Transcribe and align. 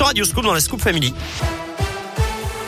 sur 0.00 0.06
Radio 0.06 0.24
Scoop 0.24 0.44
dans 0.44 0.54
la 0.54 0.60
Scoop 0.60 0.80
Family. 0.80 1.12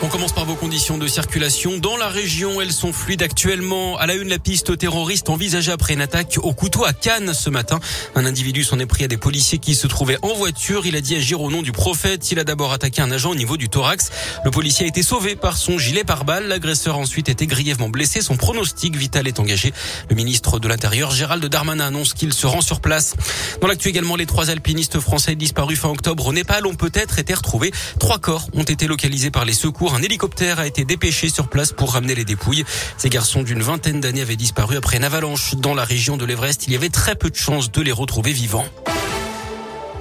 On 0.03 0.09
commence 0.09 0.33
par 0.33 0.43
vos 0.43 0.55
conditions 0.55 0.97
de 0.97 1.07
circulation. 1.07 1.77
Dans 1.77 1.95
la 1.95 2.09
région, 2.09 2.59
elles 2.59 2.73
sont 2.73 2.91
fluides 2.91 3.23
actuellement. 3.23 3.97
À 3.97 4.05
la 4.05 4.15
une, 4.15 4.27
la 4.27 4.37
piste 4.37 4.77
terroriste 4.77 5.29
envisagée 5.29 5.71
après 5.71 5.93
une 5.93 6.01
attaque 6.01 6.39
au 6.43 6.51
couteau 6.51 6.83
à 6.83 6.91
Cannes 6.91 7.33
ce 7.33 7.49
matin. 7.49 7.79
Un 8.13 8.25
individu 8.25 8.65
s'en 8.65 8.79
est 8.79 8.85
pris 8.85 9.05
à 9.05 9.07
des 9.07 9.15
policiers 9.15 9.59
qui 9.59 9.75
se 9.75 9.87
trouvaient 9.87 10.17
en 10.21 10.33
voiture. 10.33 10.85
Il 10.85 10.97
a 10.97 11.01
dit 11.01 11.15
agir 11.15 11.39
au 11.39 11.49
nom 11.49 11.61
du 11.61 11.71
prophète. 11.71 12.33
Il 12.33 12.39
a 12.39 12.43
d'abord 12.43 12.73
attaqué 12.73 13.01
un 13.01 13.11
agent 13.11 13.29
au 13.31 13.35
niveau 13.35 13.55
du 13.55 13.69
thorax. 13.69 14.11
Le 14.43 14.51
policier 14.51 14.83
a 14.83 14.89
été 14.89 15.03
sauvé 15.03 15.37
par 15.37 15.55
son 15.55 15.77
gilet 15.77 16.03
pare-balles. 16.03 16.49
L'agresseur 16.49 16.95
a 16.95 16.97
ensuite 16.97 17.29
été 17.29 17.47
grièvement 17.47 17.87
blessé. 17.87 18.19
Son 18.19 18.35
pronostic 18.35 18.97
vital 18.97 19.25
est 19.25 19.39
engagé. 19.39 19.71
Le 20.09 20.17
ministre 20.17 20.59
de 20.59 20.67
l'Intérieur, 20.67 21.11
Gérald 21.11 21.45
Darmanin, 21.45 21.85
annonce 21.85 22.13
qu'il 22.13 22.33
se 22.33 22.45
rend 22.45 22.61
sur 22.61 22.81
place. 22.81 23.15
Dans 23.61 23.69
l'actu 23.69 23.87
également, 23.87 24.17
les 24.17 24.25
trois 24.25 24.49
alpinistes 24.49 24.99
français 24.99 25.35
disparus 25.35 25.79
fin 25.79 25.89
octobre 25.89 26.27
au 26.27 26.33
Népal 26.33 26.67
ont 26.67 26.75
peut-être 26.75 27.19
été 27.19 27.33
retrouvés. 27.33 27.71
Trois 27.99 28.19
corps 28.19 28.49
ont 28.53 28.63
été 28.63 28.85
localisés 28.87 29.31
par 29.31 29.45
les 29.45 29.53
secours 29.53 29.92
un 29.93 30.01
hélicoptère 30.01 30.59
a 30.59 30.67
été 30.67 30.85
dépêché 30.85 31.29
sur 31.29 31.47
place 31.47 31.71
pour 31.71 31.93
ramener 31.93 32.15
les 32.15 32.25
dépouilles. 32.25 32.65
Ces 32.97 33.09
garçons 33.09 33.43
d'une 33.43 33.61
vingtaine 33.61 33.99
d'années 33.99 34.21
avaient 34.21 34.35
disparu 34.35 34.75
après 34.75 34.97
une 34.97 35.03
avalanche 35.03 35.55
dans 35.55 35.73
la 35.73 35.83
région 35.83 36.17
de 36.17 36.25
l'Everest. 36.25 36.67
Il 36.67 36.73
y 36.73 36.75
avait 36.75 36.89
très 36.89 37.15
peu 37.15 37.29
de 37.29 37.35
chances 37.35 37.71
de 37.71 37.81
les 37.81 37.91
retrouver 37.91 38.31
vivants. 38.31 38.65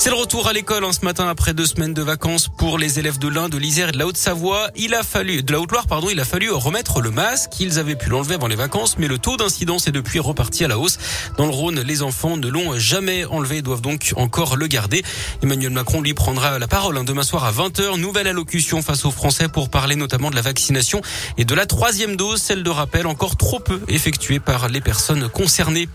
C'est 0.02 0.11
le 0.11 0.16
retour 0.16 0.48
à 0.48 0.52
l'école 0.52 0.84
hein, 0.84 0.91
ce 0.92 1.05
matin 1.05 1.29
après 1.29 1.55
deux 1.55 1.65
semaines 1.65 1.95
de 1.95 2.02
vacances 2.02 2.48
pour 2.48 2.77
les 2.77 2.98
élèves 2.98 3.20
de 3.20 3.29
l'Inde, 3.29 3.52
de 3.52 3.56
l'Isère 3.56 3.91
et 3.91 3.92
de 3.92 3.98
la 3.98 4.09
Haute-Savoie. 4.09 4.69
Il 4.75 4.95
a 4.95 5.05
fallu, 5.05 5.45
de 5.45 5.52
la 5.52 5.61
Haute-Loire, 5.61 5.87
pardon, 5.87 6.09
il 6.11 6.19
a 6.19 6.25
fallu 6.25 6.51
remettre 6.51 7.01
le 7.01 7.12
masque. 7.12 7.61
Ils 7.61 7.78
avaient 7.78 7.95
pu 7.95 8.11
l'enlever 8.11 8.34
avant 8.34 8.48
les 8.48 8.56
vacances, 8.56 8.98
mais 8.98 9.06
le 9.06 9.19
taux 9.19 9.37
d'incidence 9.37 9.87
est 9.87 9.92
depuis 9.92 10.19
reparti 10.19 10.65
à 10.65 10.69
la 10.69 10.80
hausse. 10.80 10.98
Dans 11.38 11.47
le 11.47 11.52
Rhône, 11.52 11.80
les 11.83 12.02
enfants 12.02 12.37
ne 12.37 12.48
l'ont 12.48 12.77
jamais 12.80 13.25
enlevé 13.27 13.59
et 13.59 13.62
doivent 13.62 13.80
donc 13.80 14.12
encore 14.16 14.56
le 14.56 14.66
garder. 14.66 15.05
Emmanuel 15.41 15.70
Macron 15.70 16.01
lui 16.01 16.14
prendra 16.14 16.59
la 16.59 16.66
parole 16.66 16.98
hein, 16.98 17.05
demain 17.05 17.23
soir 17.23 17.45
à 17.45 17.53
20h. 17.53 17.97
Nouvelle 18.00 18.27
allocution 18.27 18.83
face 18.83 19.05
aux 19.05 19.12
Français 19.12 19.47
pour 19.47 19.70
parler 19.70 19.95
notamment 19.95 20.30
de 20.30 20.34
la 20.34 20.42
vaccination 20.42 21.00
et 21.39 21.44
de 21.44 21.55
la 21.55 21.66
troisième 21.66 22.16
dose, 22.16 22.42
celle 22.42 22.64
de 22.64 22.70
rappel 22.70 23.06
encore 23.06 23.37
trop 23.37 23.61
peu 23.61 23.81
effectuée 23.87 24.41
par 24.41 24.69
les 24.69 24.81
personnes 24.81 25.28
concernées. 25.28 25.89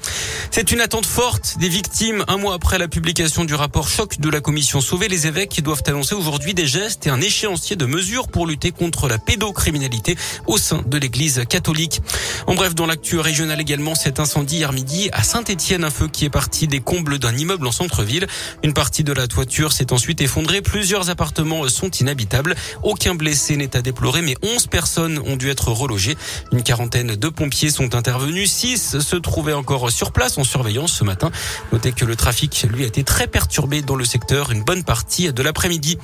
C'est 0.49 0.71
une 0.71 0.79
attente 0.79 1.05
forte 1.05 1.57
des 1.59 1.67
victimes 1.67 2.23
un 2.29 2.37
mois 2.37 2.53
après 2.53 2.77
la 2.77 2.87
publication 2.87 3.43
du 3.43 3.53
rapport 3.53 3.96
choc 3.97 4.19
de 4.19 4.29
la 4.29 4.41
commission 4.41 4.79
Sauver 4.79 5.07
les 5.07 5.25
évêques 5.25 5.63
doivent 5.63 5.81
annoncer 5.87 6.13
aujourd'hui 6.13 6.53
des 6.53 6.67
gestes 6.67 7.07
et 7.07 7.09
un 7.09 7.19
échéancier 7.19 7.75
de 7.75 7.87
mesures 7.87 8.27
pour 8.27 8.45
lutter 8.45 8.69
contre 8.69 9.07
la 9.07 9.17
pédocriminalité 9.17 10.15
au 10.45 10.59
sein 10.59 10.83
de 10.85 10.99
l'église 10.99 11.45
catholique. 11.49 12.01
En 12.45 12.53
bref, 12.53 12.75
dans 12.75 12.85
l'actu 12.85 13.17
régional 13.17 13.59
également, 13.59 13.95
cet 13.95 14.19
incendie 14.19 14.57
hier 14.57 14.71
midi 14.71 15.09
à 15.13 15.23
Saint-Etienne, 15.23 15.83
un 15.83 15.89
feu 15.89 16.07
qui 16.07 16.25
est 16.25 16.29
parti 16.29 16.67
des 16.67 16.79
combles 16.79 17.17
d'un 17.17 17.35
immeuble 17.35 17.65
en 17.65 17.71
centre-ville. 17.71 18.27
Une 18.61 18.73
partie 18.73 19.03
de 19.03 19.13
la 19.13 19.27
toiture 19.27 19.73
s'est 19.73 19.91
ensuite 19.91 20.21
effondrée. 20.21 20.61
Plusieurs 20.61 21.09
appartements 21.09 21.67
sont 21.67 21.89
inhabitables. 21.89 22.55
Aucun 22.83 23.15
blessé 23.15 23.57
n'est 23.57 23.75
à 23.75 23.81
déplorer, 23.81 24.21
mais 24.21 24.35
11 24.43 24.67
personnes 24.67 25.19
ont 25.25 25.37
dû 25.37 25.49
être 25.49 25.71
relogées. 25.71 26.17
Une 26.51 26.61
quarantaine 26.61 27.15
de 27.15 27.29
pompiers 27.29 27.71
sont 27.71 27.95
intervenus. 27.95 28.51
6 28.51 28.99
se 28.99 29.15
trouvaient 29.15 29.53
encore 29.53 29.89
sur 29.89 30.11
place 30.11 30.37
en 30.37 30.43
surveillance 30.43 30.93
ce 30.93 31.03
matin. 31.03 31.31
Notez 31.71 31.93
que 31.93 32.05
le 32.05 32.15
trafic, 32.15 32.67
lui, 32.69 32.83
a 32.83 32.87
été 32.87 33.03
très 33.03 33.25
perturbé 33.25 33.76
dans 33.81 33.95
le 33.95 34.05
secteur 34.05 34.51
une 34.51 34.63
bonne 34.63 34.83
partie 34.83 35.31
de 35.31 35.43
l'après-midi. 35.43 35.97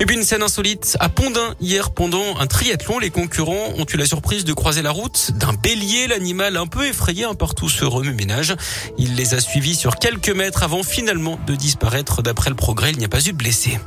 Et 0.00 0.06
puis 0.06 0.16
une 0.16 0.24
scène 0.24 0.42
insolite 0.42 0.96
à 1.00 1.08
Pondin 1.08 1.54
hier 1.60 1.90
pendant 1.90 2.38
un 2.38 2.46
triathlon. 2.46 2.98
Les 2.98 3.10
concurrents 3.10 3.74
ont 3.76 3.86
eu 3.92 3.96
la 3.96 4.06
surprise 4.06 4.44
de 4.44 4.52
croiser 4.52 4.82
la 4.82 4.90
route 4.90 5.32
d'un 5.32 5.52
bélier. 5.52 6.06
L'animal 6.06 6.56
un 6.56 6.66
peu 6.66 6.86
effrayé 6.86 7.24
un 7.24 7.34
partout 7.34 7.68
se 7.68 7.84
remue-ménage. 7.84 8.56
Il 8.98 9.14
les 9.16 9.34
a 9.34 9.40
suivis 9.40 9.74
sur 9.74 9.96
quelques 9.96 10.30
mètres 10.30 10.62
avant 10.62 10.82
finalement 10.82 11.38
de 11.46 11.54
disparaître. 11.54 12.22
D'après 12.22 12.50
le 12.50 12.56
progrès, 12.56 12.90
il 12.90 12.98
n'y 12.98 13.04
a 13.04 13.08
pas 13.08 13.20
eu 13.20 13.32
de 13.32 13.36
blessés. 13.36 13.78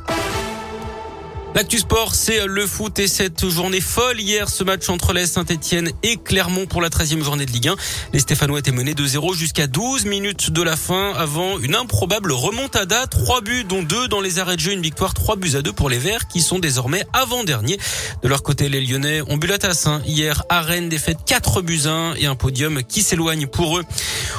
L'actu 1.54 1.78
sport, 1.78 2.16
c'est 2.16 2.46
le 2.46 2.66
foot 2.66 2.98
et 2.98 3.06
cette 3.06 3.48
journée 3.48 3.80
folle 3.80 4.20
hier, 4.20 4.48
ce 4.48 4.64
match 4.64 4.88
entre 4.88 5.12
les 5.12 5.24
Saint-Etienne 5.24 5.88
et 6.02 6.16
Clermont 6.16 6.66
pour 6.66 6.82
la 6.82 6.88
13e 6.88 7.22
journée 7.22 7.46
de 7.46 7.52
Ligue 7.52 7.68
1. 7.68 7.76
Les 8.12 8.18
Stéphanois 8.18 8.58
étaient 8.58 8.72
menés 8.72 8.94
2-0 8.94 9.36
jusqu'à 9.36 9.68
12 9.68 10.06
minutes 10.06 10.50
de 10.50 10.62
la 10.62 10.74
fin 10.74 11.12
avant 11.12 11.60
une 11.60 11.76
improbable 11.76 12.32
remontada. 12.32 13.06
Trois 13.06 13.40
buts, 13.40 13.62
dont 13.62 13.84
deux 13.84 14.08
dans 14.08 14.20
les 14.20 14.40
arrêts 14.40 14.56
de 14.56 14.62
jeu, 14.62 14.72
une 14.72 14.82
victoire, 14.82 15.14
trois 15.14 15.36
buts 15.36 15.54
à 15.54 15.62
deux 15.62 15.72
pour 15.72 15.88
les 15.88 15.98
Verts 15.98 16.26
qui 16.26 16.42
sont 16.42 16.58
désormais 16.58 17.04
avant-derniers. 17.12 17.78
De 18.24 18.28
leur 18.28 18.42
côté, 18.42 18.68
les 18.68 18.80
Lyonnais 18.80 19.22
ont 19.28 19.36
bu 19.36 19.46
la 19.46 19.58
tasse. 19.58 19.86
Hein. 19.86 20.02
Hier, 20.06 20.42
à 20.48 20.60
Rennes, 20.60 20.88
défaite 20.88 21.18
4 21.24 21.62
buts 21.62 21.82
1 21.86 22.14
et 22.16 22.26
un 22.26 22.34
podium 22.34 22.82
qui 22.82 23.00
s'éloigne 23.00 23.46
pour 23.46 23.78
eux. 23.78 23.84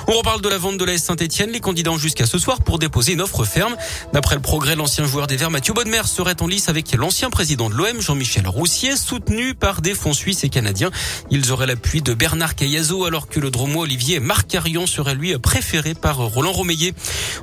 On 0.08 0.14
reparle 0.14 0.42
de 0.42 0.50
la 0.50 0.58
vente 0.58 0.78
de 0.78 0.86
la 0.86 0.98
Saint-Etienne. 0.98 1.52
Les 1.52 1.60
candidats 1.60 1.86
jusqu'à 1.98 2.26
ce 2.26 2.38
soir 2.38 2.62
pour 2.62 2.80
déposer 2.80 3.14
une 3.14 3.22
offre 3.22 3.44
ferme. 3.46 3.76
D'après 4.14 4.36
le 4.36 4.42
progrès, 4.42 4.76
l'ancien 4.76 5.06
joueur 5.06 5.28
des 5.28 5.38
Verts, 5.38 5.52
Mathieu 5.52 5.74
Bodmer, 5.74 6.04
serait 6.06 6.42
en 6.42 6.48
lice 6.48 6.70
avec 6.70 6.94
l'ancien 6.94 7.30
président 7.30 7.70
de 7.70 7.76
l'OM, 7.76 8.02
Jean-Michel 8.02 8.48
Roussier, 8.48 8.96
soutenu 8.98 9.54
par 9.54 9.82
des 9.82 9.94
fonds 9.94 10.14
suisses 10.14 10.44
et 10.44 10.50
canadiens. 10.50 10.92
Ils 11.30 11.52
auraient 11.52 11.68
l'appui 11.68 12.02
de 12.02 12.14
Bernard 12.14 12.56
Cayazo, 12.56 13.06
alors 13.06 13.28
que 13.28 13.40
le 13.40 13.52
dromois 13.52 13.84
Olivier 13.84 14.20
Marcarion 14.20 14.88
serait 14.88 15.16
lui 15.16 15.38
préféré 15.38 15.94
par 15.94 16.18
Roland 16.18 16.52
Romeillet. 16.52 16.94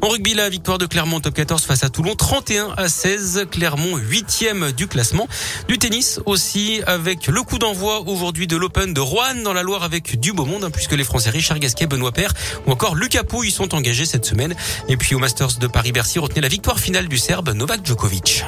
En 0.02 0.08
rugby, 0.08 0.34
la 0.34 0.48
victoire 0.48 0.78
de 0.78 0.86
Clermont 0.86 1.20
top 1.20 1.34
14 1.34 1.62
face 1.62 1.84
à 1.84 1.88
Toulon, 1.88 2.14
31 2.14 2.74
à 2.76 2.88
16. 2.88 3.46
Clermont, 3.50 3.96
huitième 3.96 4.72
du 4.72 4.86
classement. 4.86 5.28
Du 5.68 5.78
tennis 5.78 6.20
aussi, 6.26 6.80
avec 6.86 7.26
le 7.26 7.42
coup 7.42 7.58
d'envoi 7.58 8.00
aujourd'hui 8.06 8.46
de 8.46 8.56
l'Open 8.56 8.92
de 8.92 9.00
Rouen 9.00 9.42
dans 9.44 9.52
la 9.52 9.62
Loire 9.62 9.82
avec 9.82 10.18
du 10.18 10.32
beau 10.32 10.44
monde, 10.44 10.64
hein, 10.64 10.70
puisque 10.70 10.92
les 10.92 11.04
Français 11.04 11.30
Richard 11.30 11.58
Gasquet, 11.58 11.86
Benoît 11.86 12.12
Père 12.12 12.31
ou 12.66 12.72
encore 12.72 12.94
Lucas 12.94 13.24
Pouille 13.24 13.50
sont 13.50 13.74
engagés 13.74 14.06
cette 14.06 14.24
semaine. 14.24 14.54
Et 14.88 14.96
puis 14.96 15.14
au 15.14 15.18
Masters 15.18 15.58
de 15.58 15.66
Paris-Bercy, 15.66 16.18
retenez 16.18 16.40
la 16.40 16.48
victoire 16.48 16.78
finale 16.78 17.08
du 17.08 17.18
Serbe 17.18 17.50
Novak 17.50 17.84
Djokovic. 17.84 18.44